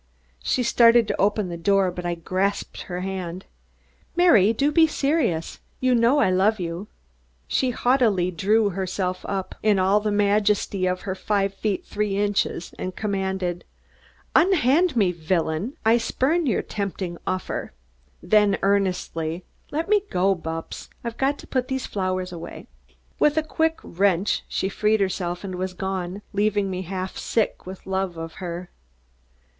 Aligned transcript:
She 0.41 0.63
started 0.63 1.07
to 1.09 1.21
open 1.21 1.49
the 1.49 1.57
door, 1.57 1.91
but 1.91 2.07
I 2.07 2.15
grasped 2.15 2.81
her 2.89 3.01
hand. 3.01 3.45
"Mary, 4.15 4.51
do 4.51 4.71
be 4.71 4.87
serious! 4.87 5.59
You 5.79 5.93
know 5.93 6.17
I 6.17 6.31
love 6.31 6.59
you." 6.59 6.87
She 7.47 7.69
haughtily 7.69 8.31
drew 8.31 8.69
herself 8.71 9.23
up 9.29 9.53
in 9.61 9.77
all 9.77 9.99
the 9.99 10.11
majesty 10.11 10.87
of 10.87 11.01
her 11.01 11.13
five 11.13 11.53
feet 11.53 11.85
three 11.85 12.17
inches 12.17 12.73
and 12.79 12.95
commanded: 12.95 13.63
"Unhand 14.35 14.95
me, 14.95 15.11
villain! 15.11 15.73
I 15.85 15.99
spurn 15.99 16.47
your 16.47 16.63
tempting 16.63 17.19
offer." 17.27 17.71
Then 18.23 18.57
earnestly, 18.63 19.43
"Let 19.69 19.87
me 19.87 20.01
go, 20.09 20.33
Bupps! 20.35 20.89
I've 21.03 21.17
got 21.17 21.37
to 21.37 21.45
put 21.45 21.67
these 21.67 21.85
flowers 21.85 22.31
away." 22.31 22.65
With 23.19 23.37
a 23.37 23.43
quick 23.43 23.77
wrench 23.83 24.41
she 24.47 24.67
freed 24.67 24.99
herself 24.99 25.43
and 25.43 25.53
was 25.59 25.75
gone, 25.75 26.23
leaving 26.33 26.71
me 26.71 26.81
half 26.81 27.17
sick 27.19 27.67
with 27.67 27.85
love 27.85 28.17
of 28.17 28.33
her. 28.41 28.71